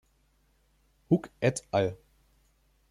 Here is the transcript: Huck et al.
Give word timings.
Huck 1.11 1.29
et 1.43 1.61
al. 1.71 1.95